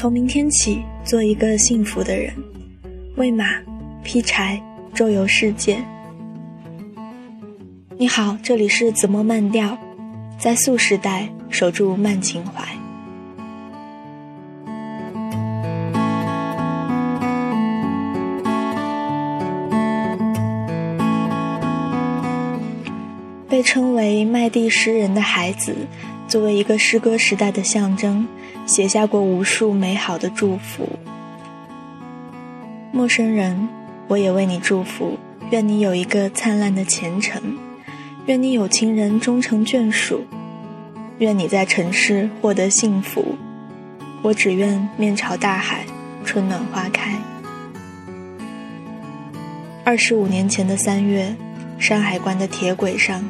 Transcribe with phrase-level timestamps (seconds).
[0.00, 2.32] 从明天起，做一个幸福的人，
[3.16, 3.44] 喂马，
[4.02, 4.58] 劈柴，
[4.94, 5.76] 周游世界。
[7.98, 9.76] 你好，这里是子墨慢调，
[10.38, 12.66] 在素时代守住慢情怀。
[23.50, 25.76] 被称为麦地诗人的孩子，
[26.26, 28.26] 作为一个诗歌时代的象征，
[28.70, 30.88] 写下过无数美好的祝福。
[32.92, 33.68] 陌生人，
[34.06, 35.18] 我也为你祝福，
[35.50, 37.42] 愿你有一个灿烂的前程。
[38.26, 40.24] 愿你有情人终成眷属，
[41.18, 43.34] 愿你在城市获得幸福。
[44.22, 45.84] 我只愿面朝大海，
[46.24, 47.18] 春暖花开。
[49.82, 51.34] 二十五年前的三月，
[51.76, 53.28] 山海关的铁轨上，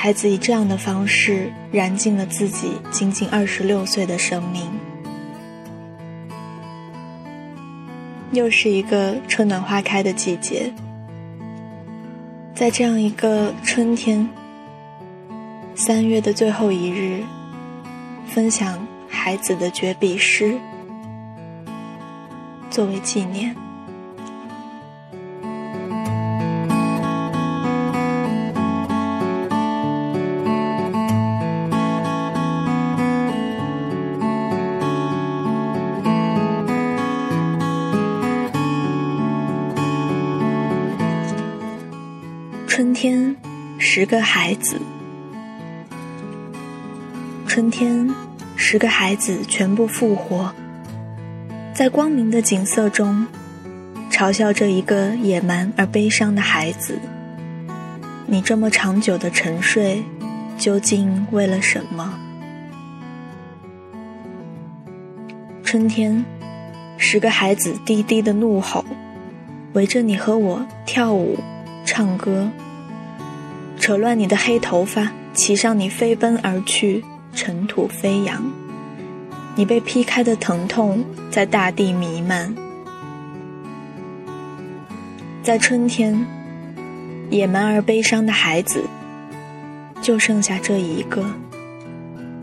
[0.00, 4.62] 孩子以这样的方式燃尽了自己仅仅二十六岁的生命。
[8.30, 10.72] 又是一个春暖花开的季节。
[12.54, 14.28] 在这样一个春天，
[15.74, 17.20] 三月的最后一日，
[18.24, 20.56] 分享孩子的绝笔诗，
[22.70, 23.52] 作为纪念。
[42.78, 43.34] 春天，
[43.76, 44.80] 十个孩子。
[47.44, 48.08] 春天，
[48.54, 50.54] 十个孩子全部复活，
[51.74, 53.26] 在光明的景色中，
[54.12, 57.00] 嘲笑这一个野蛮而悲伤的孩子。
[58.28, 60.04] 你这么长久的沉睡，
[60.56, 62.16] 究竟为了什么？
[65.64, 66.24] 春天，
[66.96, 68.84] 十个孩子低低的怒吼，
[69.72, 71.36] 围着你和我跳舞、
[71.84, 72.48] 唱歌。
[73.78, 77.02] 扯乱你的黑头发，骑上你飞奔而去，
[77.32, 78.44] 尘土飞扬。
[79.54, 82.54] 你被劈开的疼痛在大地弥漫。
[85.42, 86.26] 在春天，
[87.30, 88.84] 野蛮而悲伤的孩子，
[90.02, 91.24] 就剩下这一个，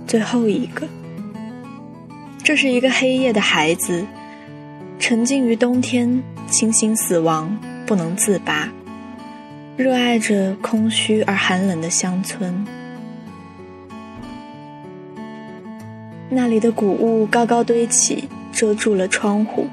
[0.07, 0.87] 最后一个。
[2.43, 4.05] 这是一个黑夜的孩子，
[4.99, 8.69] 沉浸于冬天，清醒死亡，不能自拔。
[9.77, 12.65] 热爱着空虚而寒冷的乡村，
[16.29, 19.67] 那里的谷物高高堆起，遮住了窗户。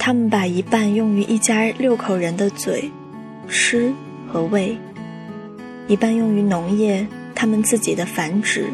[0.00, 2.90] 他们把一半用于一家六口人的嘴、
[3.48, 3.92] 吃
[4.26, 4.76] 和喂，
[5.86, 8.66] 一半用于农业，他们自己的繁殖。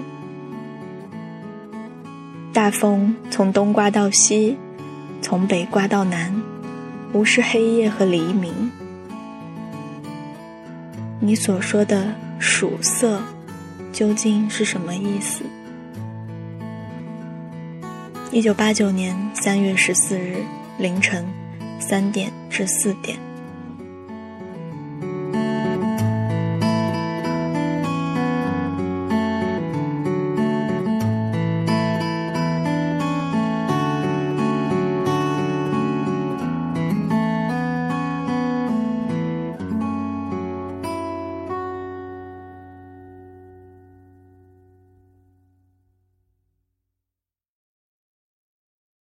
[2.54, 4.56] 大风从东刮到西，
[5.20, 6.42] 从北刮到南，
[7.12, 8.70] 无视黑夜和黎明。
[11.26, 13.18] 你所说的“曙色”
[13.94, 15.42] 究竟是什么意思？
[18.30, 20.44] 一九八九年三月十四日
[20.78, 21.24] 凌晨
[21.80, 23.18] 三点至四点。